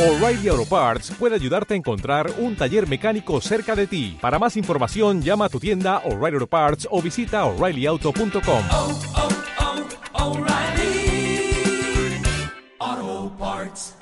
[0.00, 4.16] O'Reilly Auto Parts puede ayudarte a encontrar un taller mecánico cerca de ti.
[4.18, 8.64] Para más información, llama a tu tienda O'Reilly Auto Parts o visita oreillyauto.com.
[8.70, 9.00] oh,
[12.80, 13.94] oh, Parts.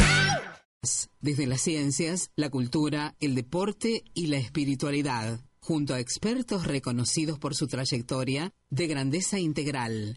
[1.20, 7.56] Desde las ciencias, la cultura, el deporte y la espiritualidad, junto a expertos reconocidos por
[7.56, 10.16] su trayectoria de grandeza integral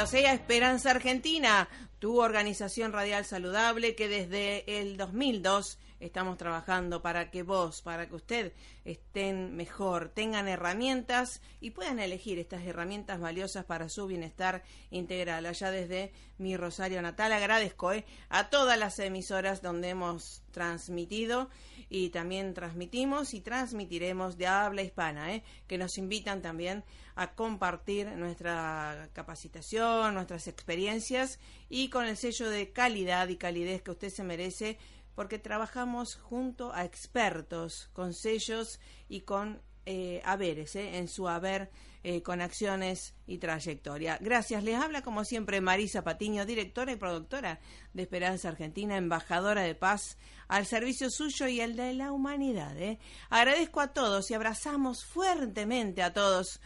[0.00, 7.42] Bienvenidos Esperanza Argentina, tu organización radial saludable que desde el 2002 estamos trabajando para que
[7.42, 8.52] vos, para que usted
[8.84, 15.46] estén mejor, tengan herramientas y puedan elegir estas herramientas valiosas para su bienestar integral.
[15.46, 18.04] Allá desde mi Rosario natal agradezco ¿eh?
[18.30, 21.50] a todas las emisoras donde hemos transmitido
[21.90, 25.42] y también transmitimos y transmitiremos de habla hispana, ¿eh?
[25.66, 26.82] que nos invitan también
[27.16, 33.90] a compartir nuestra capacitación, nuestras experiencias y con el sello de calidad y calidez que
[33.90, 34.78] usted se merece
[35.14, 40.98] porque trabajamos junto a expertos con sellos y con eh, haberes, ¿eh?
[40.98, 41.70] en su haber
[42.02, 44.18] eh, con acciones y trayectoria.
[44.20, 44.64] Gracias.
[44.64, 47.60] Les habla como siempre Marisa Patiño, directora y productora
[47.94, 50.18] de Esperanza Argentina, embajadora de paz
[50.48, 52.76] al servicio suyo y el de la humanidad.
[52.76, 52.98] ¿eh?
[53.30, 56.60] Agradezco a todos y abrazamos fuertemente a todos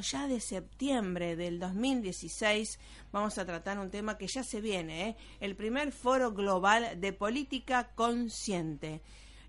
[0.01, 2.77] ya de septiembre del 2016,
[3.13, 5.15] vamos a tratar un tema que ya se viene, ¿eh?
[5.39, 9.01] el primer foro global de política consciente.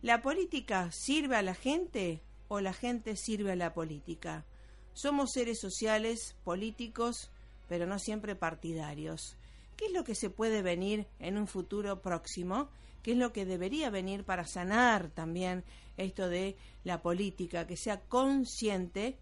[0.02, 4.46] ¿La política sirve a la gente o la gente sirve a la política?
[4.92, 7.32] Somos seres sociales, políticos,
[7.68, 9.36] pero no siempre partidarios.
[9.76, 12.68] ¿Qué es lo que se puede venir en un futuro próximo?
[13.02, 15.64] ¿Qué es lo que debería venir para sanar también
[16.00, 19.18] esto de la política, que sea consciente?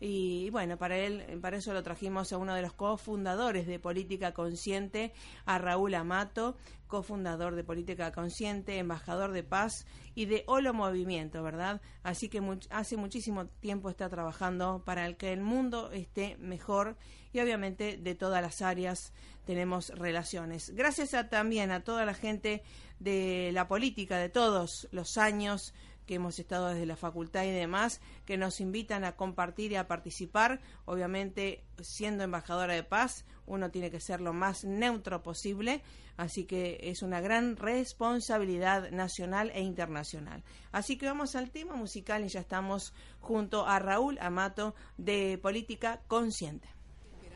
[0.00, 4.32] Y bueno, para él, para eso lo trajimos a uno de los cofundadores de Política
[4.32, 5.12] Consciente,
[5.44, 11.80] a Raúl Amato, cofundador de Política Consciente, embajador de paz y de Holo Movimiento, ¿verdad?
[12.04, 16.96] Así que hace muchísimo tiempo está trabajando para el que el mundo esté mejor
[17.32, 19.12] y obviamente de todas las áreas
[19.46, 20.70] tenemos relaciones.
[20.76, 22.62] Gracias a, también a toda la gente
[23.00, 25.74] de la política de todos los años
[26.08, 29.86] que hemos estado desde la facultad y demás, que nos invitan a compartir y a
[29.86, 30.60] participar.
[30.86, 35.82] Obviamente, siendo embajadora de paz, uno tiene que ser lo más neutro posible,
[36.16, 40.42] así que es una gran responsabilidad nacional e internacional.
[40.72, 46.00] Así que vamos al tema musical y ya estamos junto a Raúl Amato de Política
[46.08, 46.77] Consciente.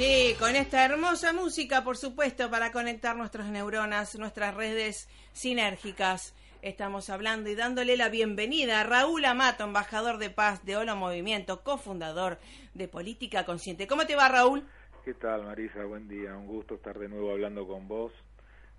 [0.00, 6.34] Sí, con esta hermosa música, por supuesto, para conectar nuestras neuronas, nuestras redes sinérgicas.
[6.62, 11.62] Estamos hablando y dándole la bienvenida a Raúl Amato, embajador de paz de Holo Movimiento,
[11.62, 12.38] cofundador
[12.72, 13.86] de Política Consciente.
[13.86, 14.66] ¿Cómo te va, Raúl?
[15.04, 15.84] ¿Qué tal, Marisa?
[15.84, 16.34] Buen día.
[16.34, 18.10] Un gusto estar de nuevo hablando con vos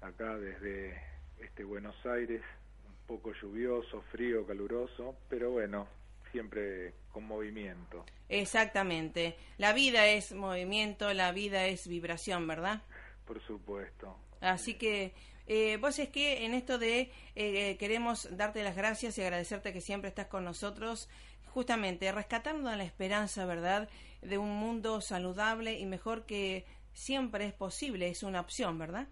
[0.01, 0.99] acá desde
[1.39, 2.41] este Buenos Aires,
[2.87, 5.87] un poco lluvioso, frío, caluroso, pero bueno,
[6.31, 8.05] siempre con movimiento.
[8.29, 9.35] Exactamente.
[9.57, 12.81] La vida es movimiento, la vida es vibración, ¿verdad?
[13.25, 14.17] Por supuesto.
[14.39, 15.13] Así que
[15.47, 19.81] eh, vos es que en esto de eh, queremos darte las gracias y agradecerte que
[19.81, 21.09] siempre estás con nosotros,
[21.47, 23.89] justamente rescatando la esperanza, ¿verdad?,
[24.21, 29.07] de un mundo saludable y mejor que siempre es posible, es una opción, ¿verdad?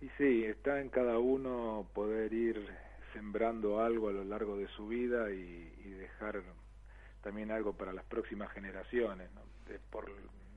[0.00, 2.68] Y sí, está en cada uno poder ir
[3.12, 6.42] sembrando algo a lo largo de su vida y, y dejar
[7.22, 9.42] también algo para las próximas generaciones, ¿no?
[9.66, 10.10] De- por,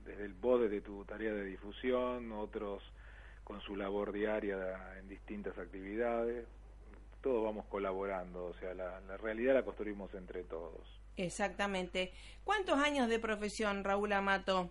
[0.04, 2.82] desde el vos desde tu tarea de difusión, otros
[3.44, 6.46] con su labor diaria en distintas actividades,
[7.22, 10.80] todos vamos colaborando, o sea, la, la realidad la construimos entre todos.
[11.16, 12.12] Exactamente.
[12.44, 14.70] ¿Cuántos años de profesión, Raúl Amato?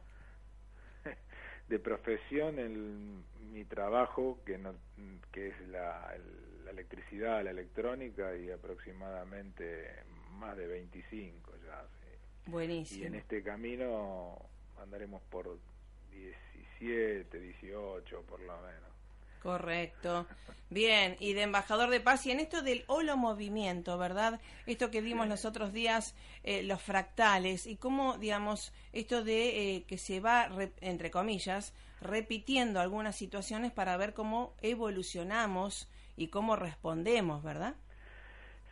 [1.69, 4.73] de profesión el, mi trabajo que no
[5.31, 9.89] que es la, el- la electricidad la electrónica y aproximadamente
[10.39, 12.49] más de 25 ya sí.
[12.51, 13.03] Buenísimo.
[13.03, 14.37] y en este camino
[14.81, 15.57] andaremos por
[16.11, 18.91] 17 18 por lo menos
[19.41, 20.27] Correcto.
[20.69, 24.39] Bien, y de embajador de paz, y en esto del holo movimiento, ¿verdad?
[24.67, 29.83] Esto que vimos los otros días, eh, los fractales, y cómo, digamos, esto de eh,
[29.87, 36.55] que se va, re- entre comillas, repitiendo algunas situaciones para ver cómo evolucionamos y cómo
[36.55, 37.75] respondemos, ¿verdad?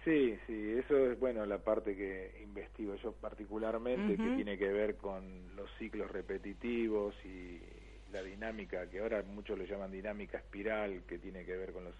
[0.05, 4.95] Sí, sí, eso es bueno la parte que investigo yo particularmente, que tiene que ver
[4.95, 7.59] con los ciclos repetitivos y
[8.11, 11.95] la dinámica, que ahora muchos le llaman dinámica espiral, que tiene que ver con los,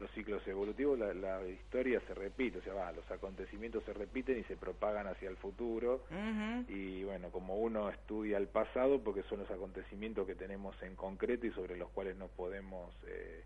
[0.00, 4.38] los ciclos evolutivos, la, la historia se repite, o sea, va, los acontecimientos se repiten
[4.38, 6.04] y se propagan hacia el futuro.
[6.68, 11.46] Y bueno, como uno estudia el pasado, porque son los acontecimientos que tenemos en concreto
[11.46, 13.44] y sobre los cuales nos podemos eh,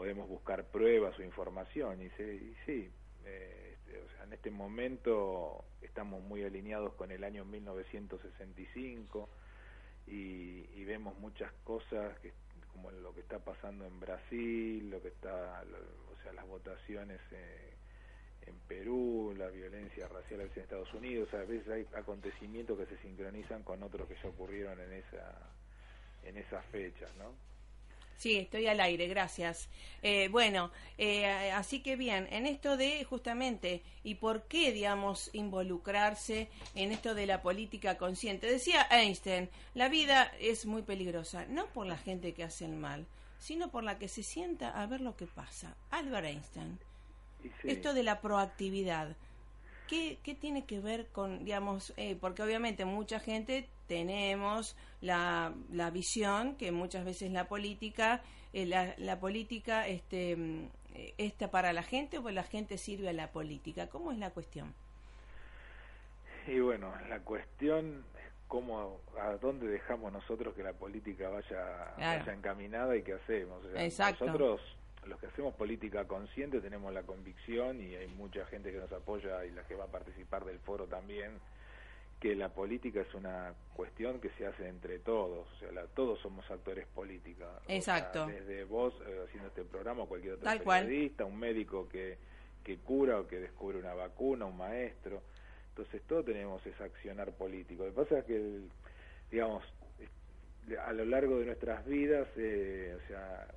[0.00, 2.00] podemos buscar pruebas o información.
[2.00, 2.90] Y, se- y sí,
[3.26, 9.28] eh, este, o sea, en este momento estamos muy alineados con el año 1965
[10.06, 12.32] y, y vemos muchas cosas que
[12.72, 17.20] como lo que está pasando en Brasil, lo que está, lo- o sea, las votaciones
[17.32, 17.74] eh,
[18.46, 23.64] en Perú, la violencia racial en Estados Unidos, a veces hay acontecimientos que se sincronizan
[23.64, 25.52] con otros que ya ocurrieron en esa
[26.22, 27.34] en esas fechas, ¿no?
[28.20, 29.70] Sí, estoy al aire, gracias.
[30.02, 36.50] Eh, bueno, eh, así que bien, en esto de justamente, ¿y por qué, digamos, involucrarse
[36.74, 38.46] en esto de la política consciente?
[38.46, 43.06] Decía Einstein, la vida es muy peligrosa, no por la gente que hace el mal,
[43.38, 45.74] sino por la que se sienta a ver lo que pasa.
[45.90, 46.78] Albert Einstein.
[47.62, 47.70] Sí.
[47.70, 49.16] Esto de la proactividad.
[49.88, 55.90] ¿Qué, qué tiene que ver con, digamos, eh, porque obviamente mucha gente tenemos la, la
[55.90, 61.72] visión que muchas veces la política, eh, la, la política este, mm, eh, está para
[61.72, 63.88] la gente o la gente sirve a la política.
[63.88, 64.72] ¿Cómo es la cuestión?
[66.46, 72.20] Y bueno, la cuestión es cómo, a dónde dejamos nosotros que la política vaya, Claro.
[72.20, 73.64] vaya encaminada y qué hacemos.
[73.64, 74.24] O sea, Exacto.
[74.24, 74.60] Nosotros,
[75.04, 79.44] los que hacemos política consciente, tenemos la convicción y hay mucha gente que nos apoya
[79.44, 81.40] y la que va a participar del foro también,
[82.20, 86.18] que la política es una cuestión que se hace entre todos, o sea, la- todos
[86.20, 87.46] somos actores políticos.
[87.62, 88.26] O sea, Exacto.
[88.26, 90.84] desde vos eh, haciendo este programa, cualquier otro Tal cual.
[90.84, 92.18] periodista, un médico que,
[92.62, 95.22] que cura o que descubre una vacuna, un maestro.
[95.70, 97.84] Entonces todos tenemos ese accionar político.
[97.86, 98.70] Lo que pasa es que, el-
[99.30, 99.64] digamos,
[100.84, 103.48] a lo largo de nuestras vidas, eh, o sea,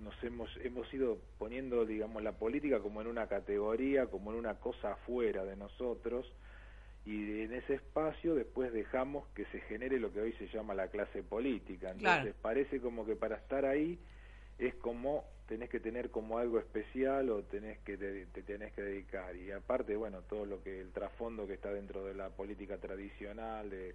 [0.00, 4.56] nos hemos hemos ido poniendo, digamos, la política como en una categoría, como en una
[4.56, 6.26] cosa afuera de nosotros,
[7.06, 10.88] y en ese espacio después dejamos que se genere lo que hoy se llama la
[10.88, 11.92] clase política.
[11.92, 12.34] Entonces Claro.
[12.42, 13.98] parece como que para estar ahí
[14.58, 18.82] es como tenés que tener como algo especial o tenés que te, te tenés que
[18.82, 22.78] dedicar y aparte bueno todo lo que el trasfondo que está dentro de la política
[22.78, 23.94] tradicional de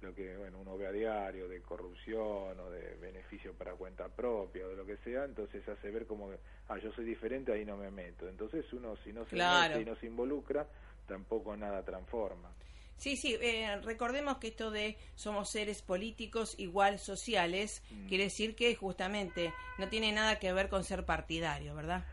[0.00, 4.66] lo que bueno uno ve a diario de corrupción o de beneficio para cuenta propia
[4.66, 6.38] o de lo que sea entonces hace ver como que,
[6.68, 9.74] ah yo soy diferente ahí no me meto entonces uno si no se Claro.
[9.74, 10.66] mete y no se involucra
[11.08, 12.52] tampoco nada transforma
[12.98, 18.74] Sí, sí, eh, recordemos que esto de somos seres políticos igual sociales, quiere decir que
[18.74, 22.04] justamente no tiene nada que ver con ser partidario, ¿verdad?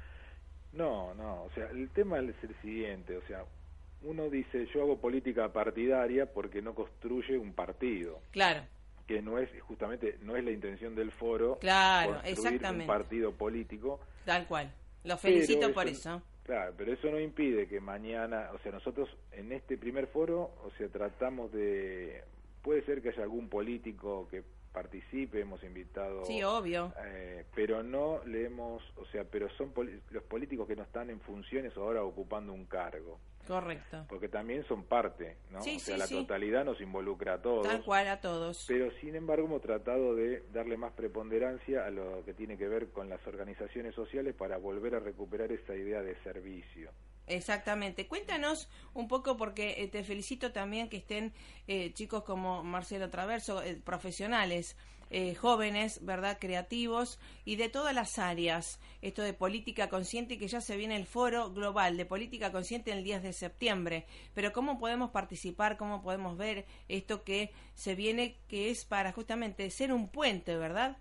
[0.74, 3.44] No, no, o sea, el tema es el siguiente, o sea,
[4.04, 8.62] uno dice yo hago política partidaria porque no construye un partido, Claro,
[9.08, 12.84] que no es justamente no es la intención del foro Claro, construir exactamente.
[12.84, 14.00] un partido político.
[14.24, 14.72] tal cual.
[15.04, 16.22] Lo felicito por eso.
[16.46, 20.70] Claro, pero eso no impide que mañana, o sea, nosotros en este primer foro, o
[20.78, 22.24] sea, tratamos de
[22.62, 26.94] puede ser que haya algún político que participe, hemos invitado Sí, obvio.
[27.04, 29.72] eh, pero no le hemos, o sea, pero son
[30.12, 34.06] los políticos que no están en funciones o ahora ocupando un cargo, Correcto.
[34.10, 35.62] porque también son parte, ¿no?
[35.62, 36.16] Sí, o sea, sí, la sí.
[36.16, 37.68] totalidad nos involucra a todos.
[37.68, 38.66] Tal cual a todos.
[38.68, 42.90] Pero sin embargo hemos tratado de darle más preponderancia a lo que tiene que ver
[42.90, 46.92] con las organizaciones sociales para volver a recuperar esa idea de servicio.
[47.28, 48.08] Exactamente.
[48.08, 51.34] Cuéntanos un poco, porque eh, te felicito también que estén
[51.68, 54.78] eh, chicos como Marcelo Traverso, eh, profesionales,
[55.10, 56.38] eh, jóvenes, ¿verdad?
[56.40, 58.80] Creativos y de todas las áreas.
[59.02, 63.04] Esto de política consciente, que ya se viene el foro global de política consciente el
[63.04, 64.06] 10 de septiembre.
[64.34, 65.78] Pero ¿cómo podemos participar?
[65.78, 70.98] ¿Cómo podemos ver esto que se viene, que es para justamente ser un puente, ¿verdad?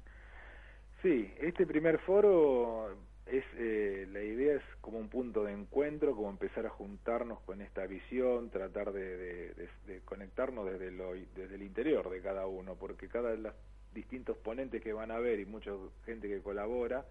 [1.03, 2.97] Sí, este primer foro
[3.27, 7.61] es eh, la idea es como un punto de encuentro, como empezar a juntarnos con
[7.61, 9.17] esta visión, tratar de,
[9.55, 13.55] de- conectarnos desde lo desde el interior de cada uno, porque cada los
[13.95, 15.71] distintos ponentes que van a ver y mucha
[16.05, 17.05] gente que colabora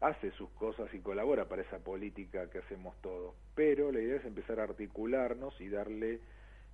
[0.00, 3.34] hace sus cosas y colabora para esa política que hacemos todos.
[3.54, 6.20] Pero la idea es empezar a articularnos y darle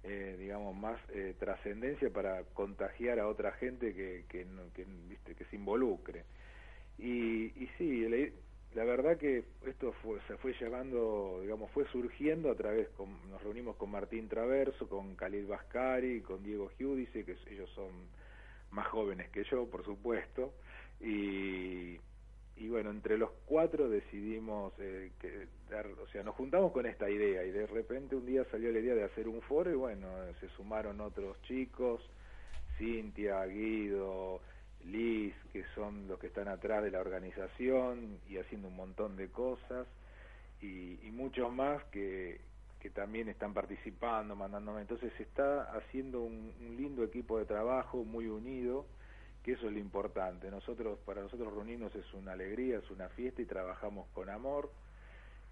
[0.02, 5.34] eh, digamos, más eh, trascendencia para contagiar a otra gente que, que, que, ¿viste?
[5.34, 6.24] que se involucre.
[6.98, 8.32] Y, y sí,
[8.74, 13.42] la, verdad que esto fue, se fue llevando, digamos, fue surgiendo a través, con, nos
[13.42, 17.90] reunimos con Martín Traverso, con Khalil Bascari, con Diego Giudice, que ellos son
[18.70, 20.52] más jóvenes que yo, por supuesto,
[21.00, 21.98] y,
[22.56, 27.08] y bueno, entre los cuatro decidimos eh, que dar, o sea, nos juntamos con esta
[27.08, 30.08] idea y de repente un día salió la idea de hacer un foro y bueno,
[30.40, 32.02] se sumaron otros chicos,
[32.76, 34.40] Cintia, Guido,
[34.84, 39.28] Liz, que son los que están atrás de la organización y haciendo un montón de
[39.28, 39.86] cosas
[40.60, 42.40] y, y muchos más que,
[42.80, 44.80] que también están participando, mandándome.
[44.80, 48.86] Entonces se está haciendo un, lindo equipo de trabajo, muy unido,
[49.42, 50.50] que eso es lo importante.
[50.50, 54.70] Nosotros, para nosotros reunirnos es una alegría, es una fiesta y trabajamos con amor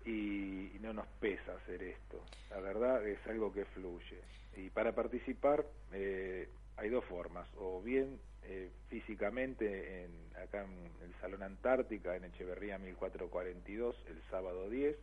[0.05, 2.23] y, y no nos pesa hacer esto.
[2.51, 4.21] La verdad es algo que fluye.
[4.57, 10.11] Y para participar eh, hay dos formas, o bien eh, físicamente en,
[10.43, 14.97] acá en el Salón Antártica, en Echeverría 1442, el sábado 10,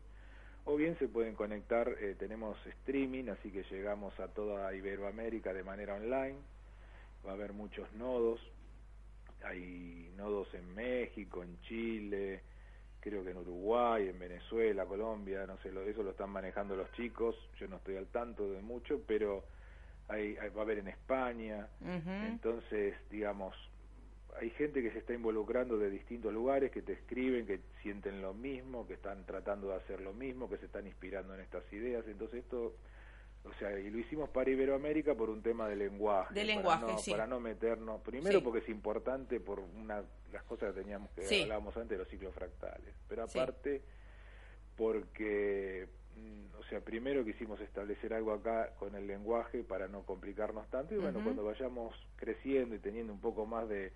[0.65, 5.63] o bien se pueden conectar, eh, tenemos streaming, así que llegamos a toda Iberoamérica de
[5.63, 6.38] manera online,
[7.25, 8.39] va a haber muchos nodos,
[9.43, 12.41] hay nodos en México, en Chile,
[13.00, 16.91] creo que en Uruguay, en Venezuela, Colombia, no sé, lo, eso lo están manejando los
[16.93, 19.45] chicos, yo no estoy al tanto de mucho, pero
[20.07, 21.67] hay, hay- va a haber en España,
[22.25, 23.55] entonces, digamos,
[24.39, 28.34] hay gente que se está involucrando de distintos lugares, que te escriben, que sienten lo
[28.34, 32.06] mismo, que están tratando de hacer lo mismo, que se están inspirando en estas ideas.
[32.08, 32.75] Entonces esto,
[33.44, 36.34] o sea, y lo hicimos para Iberoamérica por un tema de lenguaje.
[36.34, 37.12] De para lenguaje, no, sí.
[37.12, 38.44] Para no meternos, primero Sí.
[38.44, 41.44] porque es importante por una las cosas que teníamos que Sí.
[41.44, 43.82] hablábamos antes de los ciclos fractales, pero aparte
[44.75, 45.88] porque
[46.18, 50.94] mm, o sea, primero quisimos establecer algo acá con el lenguaje para no complicarnos tanto
[50.94, 53.92] y bueno, cuando vayamos creciendo y teniendo un poco más de,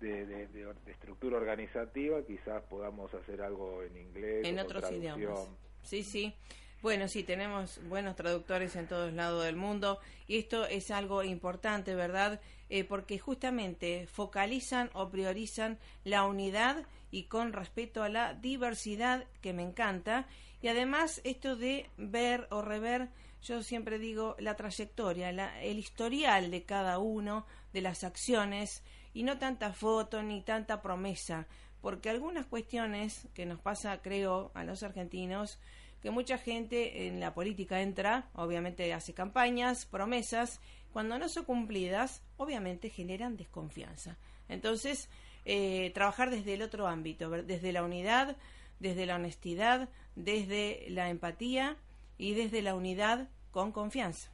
[0.00, 4.44] de, de- estructura organizativa, quizás podamos hacer algo en inglés.
[4.46, 5.18] en otros traducción.
[5.18, 5.48] idiomas.
[5.82, 6.34] Sí, sí.
[6.82, 9.98] Bueno, sí, tenemos buenos traductores en todos lados del mundo
[10.28, 12.40] y esto es algo importante, ¿verdad?
[12.68, 19.52] Eh, porque justamente focalizan o priorizan la unidad y con respeto a la diversidad, que
[19.54, 20.26] me encanta,
[20.60, 23.08] y además esto de ver o rever,
[23.42, 28.82] yo siempre digo, la trayectoria, la- el historial de cada uno, de las acciones,
[29.14, 31.46] y no tanta foto ni tanta promesa,
[31.80, 35.58] porque algunas cuestiones que nos pasa, creo, a los argentinos,
[36.02, 40.60] que mucha gente en la política entra, obviamente hace campañas, promesas,
[40.92, 44.16] cuando no son cumplidas, obviamente generan desconfianza.
[44.48, 45.08] Entonces,
[45.44, 48.36] eh, trabajar desde el otro ámbito, desde la unidad,
[48.80, 51.76] desde la honestidad, desde la empatía
[52.18, 54.30] y desde la unidad con confianza.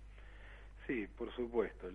[0.86, 1.88] Sí, por supuesto.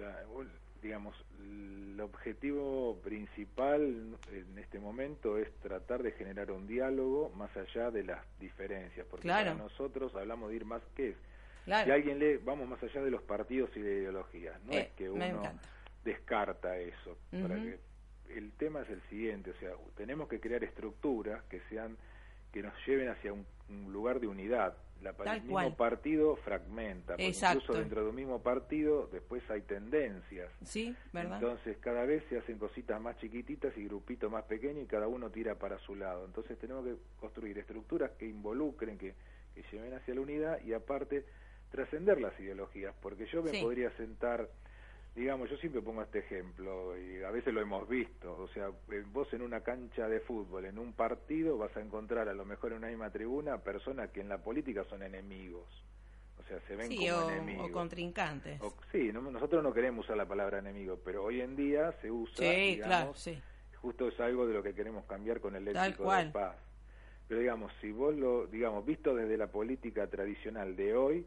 [0.86, 7.90] Digamos, el objetivo principal en este momento es tratar de generar un diálogo más allá
[7.90, 9.52] de las diferencias, porque Claro.
[9.54, 11.16] para nosotros hablamos de ir más que es.
[11.66, 11.86] Claro.
[11.86, 14.62] Si alguien lee, vamos más allá de los partidos y de ideologías.
[14.64, 15.42] No Eh, es que uno
[16.04, 17.18] descarta eso.
[17.32, 17.80] para que-
[18.30, 21.98] el tema es el siguiente, o sea, tenemos que crear estructuras que sean
[22.54, 24.78] que nos lleven hacia un, un lugar de unidad.
[25.14, 25.76] La, el mismo cual.
[25.76, 27.60] partido fragmenta, Exacto.
[27.64, 30.52] incluso dentro de un mismo partido después hay tendencias.
[30.64, 31.40] Sí, ¿verdad?
[31.42, 35.30] Entonces cada vez se hacen cositas más chiquititas y grupitos más pequeños y cada uno
[35.30, 36.26] tira para su lado.
[36.26, 39.14] Entonces tenemos que construir estructuras que involucren, que,
[39.54, 41.26] que lleven hacia la unidad y aparte
[41.72, 43.62] trascender las ideologías, porque yo me Sí.
[43.62, 44.48] podría sentar,
[45.16, 49.04] digamos, yo siempre pongo este ejemplo y a veces lo hemos visto, o sea, eh,
[49.12, 52.72] vos en una cancha de fútbol, en un partido, vas a encontrar a lo mejor
[52.74, 55.66] en una misma tribuna personas que en la política son enemigos.
[56.38, 57.70] O sea, se ven Sí, como o, enemigos.
[57.70, 58.62] o contrincantes.
[58.62, 62.12] O- sí, no- nosotros no queremos usar la palabra enemigo, pero hoy en día se
[62.12, 63.42] usa, Sí, digamos, claro, sí.
[63.82, 66.58] justo es algo de lo que queremos cambiar con el léxico de paz.
[67.28, 71.26] Pero digamos, si vos lo, digamos, visto desde la política tradicional de hoy,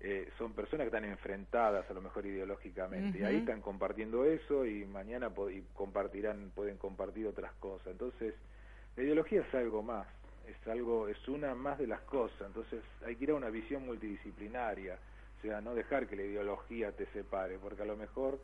[0.00, 4.64] eh, son personas que están enfrentadas a lo mejor ideológicamente, y ahí están compartiendo eso
[4.64, 7.88] y mañana y compartirán, pueden compartir otras cosas.
[7.88, 8.34] Entonces,
[8.96, 10.06] la ideología es algo más,
[10.46, 13.86] es algo, es una más de las cosas, entonces hay que ir a una visión
[13.86, 14.98] multidisciplinaria,
[15.38, 18.38] o sea, no dejar que la ideología te separe, porque a lo mejor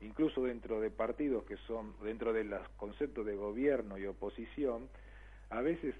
[0.00, 4.88] incluso dentro de partidos que son, dentro de los conceptos de gobierno y oposición,
[5.50, 5.94] a veces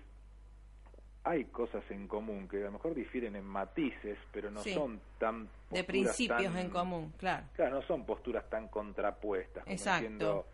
[1.29, 4.73] hay cosas en común que a lo mejor difieren en matices, pero no Sí.
[4.75, 7.47] son tan De principios tan- en común, claro.
[7.55, 9.65] Claro, no son posturas tan contrapuestas.
[9.65, 10.01] Como Exacto.
[10.03, 10.47] diciendo,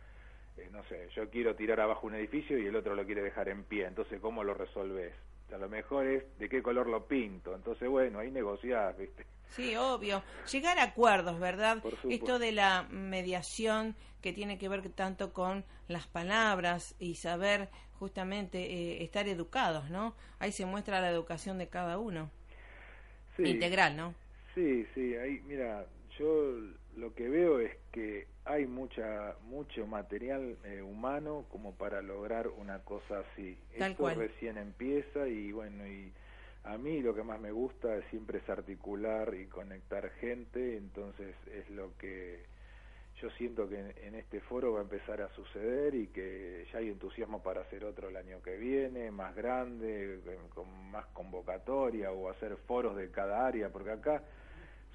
[0.56, 3.48] eh, no sé, yo quiero tirar abajo un edificio y el otro lo quiere dejar
[3.50, 3.86] en pie.
[3.86, 5.12] Entonces, ¿cómo lo resolves?
[5.52, 7.54] A lo mejor es de qué color lo pinto.
[7.54, 9.26] Entonces, bueno, ahí negociás, ¿viste?
[9.48, 10.22] Sí, obvio.
[10.50, 11.82] Llegar a acuerdos, ¿verdad?
[12.08, 17.68] Esto de la mediación que tiene que ver tanto con las palabras y saber
[18.02, 20.14] justamente eh, estar educados, ¿no?
[20.40, 22.30] Ahí se muestra la educación de cada uno.
[23.36, 24.14] Sí, Integral, ¿no?
[24.54, 25.86] Sí, sí, ahí, mira,
[26.18, 26.54] yo
[26.96, 32.80] lo que veo es que hay mucha mucho material eh, humano como para lograr una
[32.80, 33.58] cosa así.
[33.76, 34.16] Tal Esto cual.
[34.16, 36.12] recién empieza y bueno, y
[36.64, 41.68] a mí lo que más me gusta siempre es articular y conectar gente, entonces es
[41.70, 42.44] lo que
[43.22, 46.88] yo siento que en, este foro va a empezar a suceder y que ya hay
[46.88, 50.20] entusiasmo para hacer otro el año que viene, más grande,
[50.52, 54.22] con más convocatoria o hacer foros de cada área, porque acá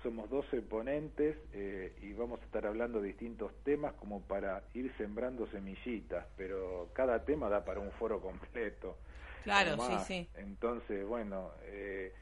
[0.04, 4.94] somos 12 ponentes eh, y vamos a estar hablando de distintos temas como para ir
[4.98, 8.98] sembrando semillitas, pero cada tema da para un foro completo.
[9.44, 10.30] Claro, sí, sí.
[10.36, 12.14] Entonces, bueno, eh,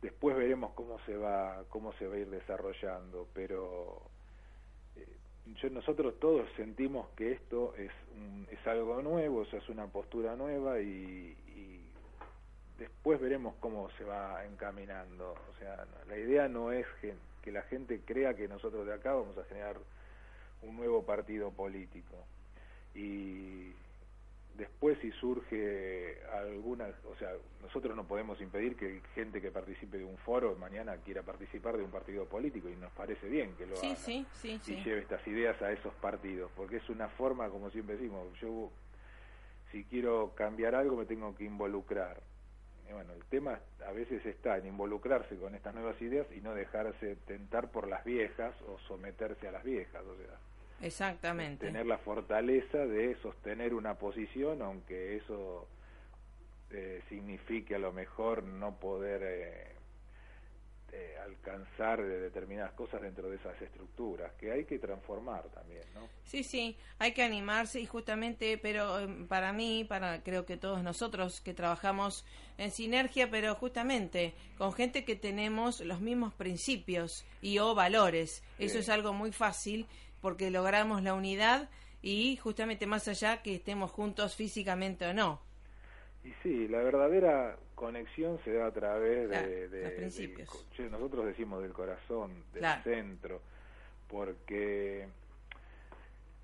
[0.00, 4.11] después veremos cómo se va cómo se va a ir desarrollando, pero
[5.46, 10.36] yo, nosotros todos sentimos que esto es un- es algo nuevo, o es una postura
[10.36, 11.84] nueva y, y
[12.78, 15.32] después veremos cómo se va encaminando.
[15.50, 19.14] O sea, la idea no es gen- que la gente crea que nosotros de acá
[19.14, 19.76] vamos a generar
[20.62, 22.16] un nuevo partido político.
[22.94, 23.72] Y
[24.56, 27.30] después si surge alguna, o sea,
[27.62, 31.84] nosotros no podemos impedir que gente que participe de un foro mañana quiera participar de
[31.84, 34.74] un partido político y nos parece bien que lo Sí, haga sí, sí, sí.
[34.74, 38.70] y lleve estas ideas a esos partidos, porque es una forma, como siempre decimos, yo
[39.70, 42.20] si quiero cambiar algo me tengo que involucrar.
[42.88, 46.52] Y bueno, el tema a veces está en involucrarse con estas nuevas ideas y no
[46.54, 50.36] dejarse tentar por las viejas o someterse a las viejas, o sea,
[50.82, 51.66] Exactamente.
[51.66, 55.68] tener la fortaleza de sostener una posición, aunque eso
[56.70, 59.72] eh, signifique a lo mejor no poder eh,
[60.94, 66.06] eh, alcanzar de determinadas cosas dentro de esas estructuras, que hay que transformar también, ¿no?
[66.24, 70.82] Sí, sí, hay que animarse y justamente, pero eh, para mí, para creo que todos
[70.82, 72.26] nosotros que trabajamos
[72.58, 78.78] en sinergia, pero justamente con gente que tenemos los mismos principios y o valores, eso
[78.78, 79.86] es algo muy fácil
[80.22, 81.68] porque logramos la unidad
[82.00, 85.40] y justamente más allá que estemos juntos físicamente o no.
[86.24, 90.66] Y sí, la verdadera conexión se da a través Claro, de, de- los principios.
[90.90, 92.82] nosotros decimos del corazón, del Claro.
[92.84, 93.42] centro,
[94.08, 95.08] porque,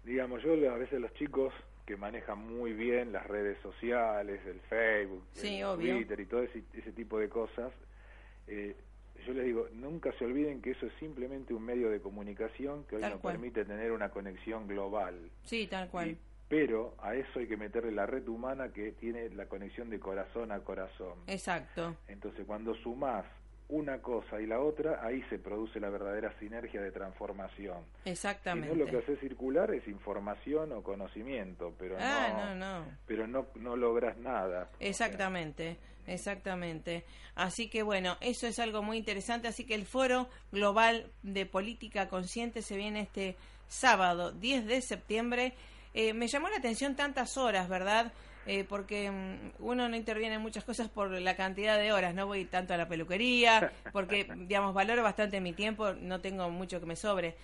[0.05, 1.55] digamos, yo a veces los chicos
[1.87, 5.95] que manejan muy bien las redes sociales, el Facebook, Sí, el obvio.
[5.97, 7.73] Twitter y todo ese, ese tipo de cosas,
[8.49, 8.75] eh,
[9.26, 12.96] yo les digo, nunca se olviden que eso es simplemente un medio de comunicación que
[12.96, 13.35] hoy Tal nos cual.
[13.35, 15.31] permite tener una conexión global.
[15.44, 16.11] Sí, tal cual.
[16.11, 20.00] Y- pero a eso hay que meterle la red humana que tiene la conexión de
[20.00, 21.18] corazón a corazón.
[21.26, 21.94] Exacto.
[22.09, 23.26] Entonces, cuando sumás
[23.68, 27.83] una cosa y la otra, ahí se produce la verdadera sinergia de transformación.
[28.04, 28.74] Si Exactamente.
[28.74, 32.87] no, lo que hace circular es información o conocimiento, pero Ah, no, no, no.
[33.07, 34.70] pero no, no logras nada.
[34.81, 35.76] Exactamente,
[36.09, 37.05] exactamente.
[37.35, 39.49] Así que bueno, eso es algo muy interesante.
[39.49, 43.37] Así que el Foro Global de Política Consciente se viene este
[43.68, 45.55] sábado 10 de septiembre.
[45.94, 48.12] Eh, me llamó la atención tantas horas, ¿verdad?
[48.47, 52.14] Eh, porque mm, uno no interviene en muchas cosas por la cantidad de horas.
[52.14, 56.81] No voy tanto a la peluquería, porque, digamos, valoro bastante mi tiempo, no tengo mucho
[56.81, 57.37] que me sobre.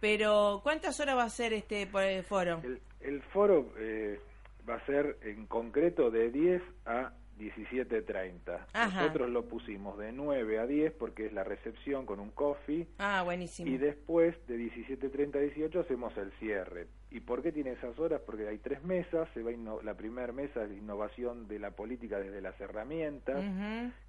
[0.00, 1.86] Pero, ¿cuántas horas va a ser este
[2.22, 2.60] foro?
[2.62, 4.20] El, el foro eh,
[4.68, 8.66] va a ser en concreto de 10 a 17.30.
[8.72, 9.00] Ajá.
[9.02, 13.22] Nosotros lo pusimos de 9 a 10 porque es la recepción con un coffee Ah,
[13.24, 13.68] buenísimo.
[13.70, 16.86] y después de 17.30 a 18 hacemos el cierre.
[17.10, 18.20] ¿Y por qué tiene esas horas?
[18.24, 19.28] Porque hay tres mesas.
[19.34, 19.50] Se va
[19.82, 23.44] la primera mesa es innovación de la política desde las herramientas,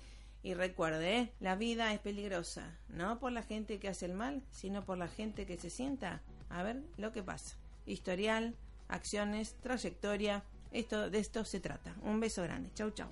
[0.43, 1.32] Y recuerde, ¿eh?
[1.39, 2.78] la vida es peligrosa.
[2.89, 6.22] No por la gente que hace el mal, sino por la gente que se sienta
[6.50, 7.56] a ver lo que pasa.
[7.86, 8.54] Historial,
[8.89, 10.43] acciones, trayectoria.
[10.74, 11.96] Esto, de esto se trata.
[12.02, 12.72] Un beso grande.
[12.74, 13.08] Chau, chau.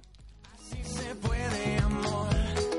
[0.57, 2.70] Si se puede, amor.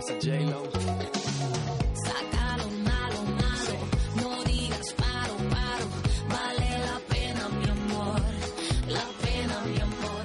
[0.00, 0.62] Pasa, J-Lo?
[2.04, 3.76] Sácalo malo, malo,
[4.16, 5.86] no digas paro, paro,
[6.28, 8.22] vale la pena mi amor,
[8.88, 10.24] la pena mi amor.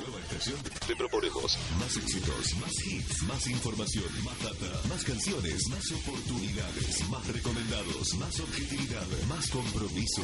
[0.00, 0.58] Nueva estación.
[0.86, 7.26] Te proponemos más éxitos, más hits, más información, más data, más canciones, más oportunidades, más
[7.28, 10.22] recomendados, más objetividad, más compromiso,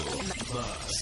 [0.53, 0.94] más